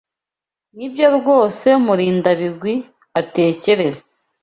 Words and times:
Nibyo 0.75 1.07
rwose 1.17 1.67
Murindabigwi 1.85 2.75
atekereza. 3.19 4.05